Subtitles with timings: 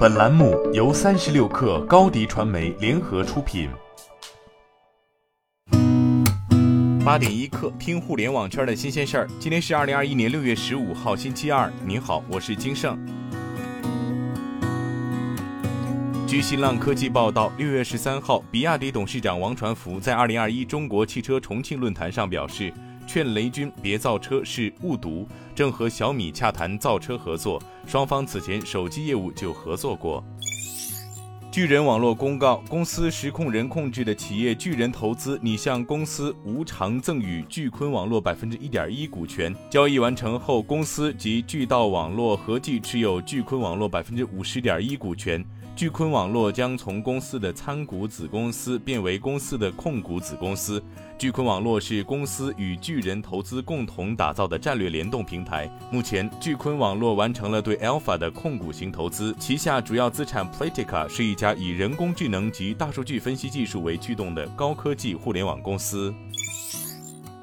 [0.00, 3.68] 本栏目由三十六氪高低传媒联合出品。
[7.04, 9.28] 八点一刻，听互联网圈的新鲜事儿。
[9.38, 11.70] 今天是二零二一年六月十五号，星期二。
[11.84, 12.98] 您好，我是金盛。
[16.26, 22.72] 据新浪科技报道，六月十三号，比亚迪董事长王传福在二零二一中国汽车重庆论坛上表示。
[23.12, 30.22] 劝雷军别造车是误读，正和小米洽谈造车合作，双方此前手机业务就合作过。
[31.50, 45.44] 巨人网络公告，公司实控人控制的企业巨人投资拟向公司无偿赠与巨坤网络百分之一点一股权，交易完成后，公司及巨道网络合计持有巨坤网络百分之五十点一股权。
[45.76, 50.82] 巨坤网络将从公司的参股子公司变为公司的控股子公司。
[51.18, 55.70] 巨坤网络是公司与巨人投资共同打造的战略联动平台。
[55.90, 66.12] 目前，巨坤网络完成了对 Alpha 的控股型投资，旗下主要资产 Platica 是一家以人工智能及大数据分析技术为驱动的高科技互联网公司。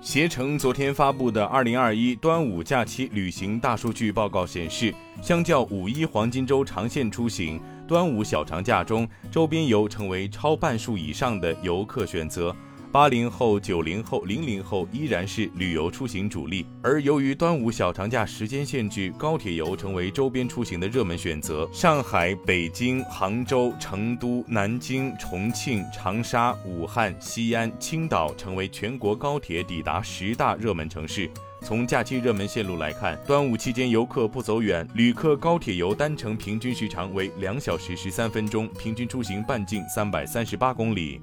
[0.00, 12.54] 携程昨天发布的二零二一端午假期旅行大数据报告显示，相较五一黄金周长线出行，端午小长假中周边游成为超半数以上的游客选择。
[12.92, 21.68] 八零后、九零后、零零后依然是旅游出行主力，而由于端午小长假时间限制，高铁游成为周边出行的热门选择。
[21.72, 31.28] 上海、北京、杭州、成都、南京、重庆、长沙、武汉、西安、青岛成为全国高铁抵达十大热门城市。
[31.62, 41.20] 从假期热门线路来看，端午期间游客不走远，旅客高铁游单程平均时长为两小时十三分钟，平均出行半径三百三十八公里。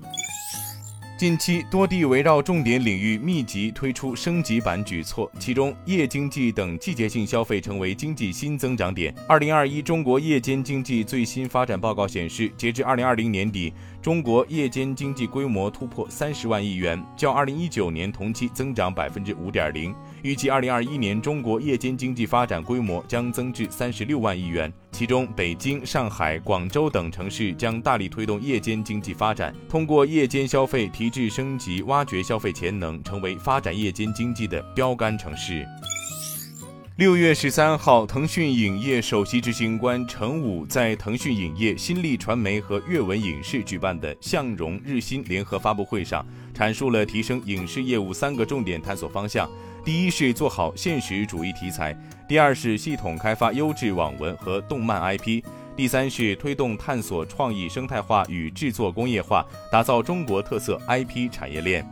[1.16, 9.14] 近期多地围绕重点领域密集推出升级版举措，其中夜经济等季节性消费成为经济新增长点。
[9.28, 19.94] 二零二一中国夜间经济最新发展报告显示，截至二零二零年底，中国夜间经济规模突破三十万亿元，较二零一九年同期增长百分之五点零。
[20.24, 24.74] 预计二零二一年中国夜间经济发展规模将增至三十六万亿元。
[24.94, 35.68] 其中，北京、上海、广州等城市将大力推动夜间经济发展，通过夜间消费提质升级，挖掘消费潜能，成为发展夜间经济的标杆城市。
[36.96, 46.24] 六月十三号，腾讯影业首席执行官程武在腾讯影业、新力传媒和阅文影视举办的向荣日新联合发布会上，
[46.56, 49.50] 阐述了提升影视业务三个重点探索方向。
[49.84, 51.98] 第一是做好现实主义题材，
[52.30, 55.44] 第二是系统开发优质网文和动漫 IP，
[55.76, 61.84] 第三是推动探索创意生态化与制作工业化，打造中国特色 IP 产业链。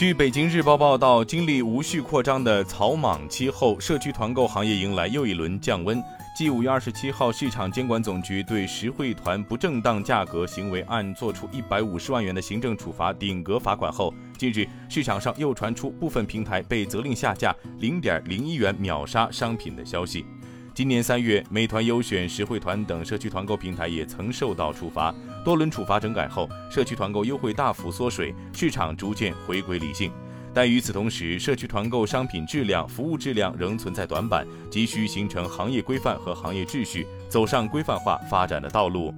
[0.00, 6.02] 据北京日报报道，经历无序扩张的草莽期后，社区团购行业迎来又一轮降温。
[6.34, 20.24] 继五月二十七号，市场监管总局对实惠团不正当价格行为案作出一百五十万元的行政处罚顶格罚款后，近日市场上又传出部分平台被责令下架零点零一元秒杀商品的消息。
[20.80, 25.14] 今年三月，美团优选、实惠团等社区团购平台也曾受到处罚。
[25.44, 30.10] 多轮处罚整改后，社区团购优惠大幅缩水，市场逐渐回归理性。
[30.54, 39.14] 但与此同时，社区团购商品质量、服务质量仍存在短板，急需形成行业规范和行业秩序，走上规范化发展的道路。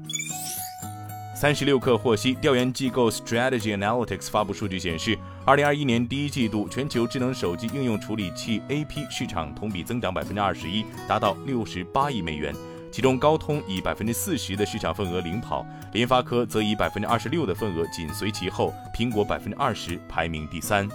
[1.42, 12.54] 三十六氪获悉，调研机构 Strategy Analytics 发布数据显示，二零二一年第一季度全球智能手机应用处理器 AP 市场同比增长百分之二十一，达到六十八亿美元。
[12.92, 20.88] 其中，高通以百分之四十的市场份额领跑，联发科则以百分之二十六的份额紧随其后，苹果百分之二十排名第三。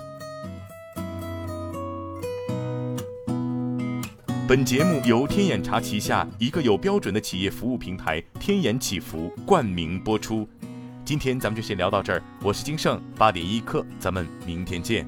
[4.47, 10.47] 本节目由天眼查旗下一个有标准的企业服务平台天眼祈福冠名播出。
[11.03, 15.05] 今天咱们就先聊到这儿，我是金盛八点一刻，咱们明天见。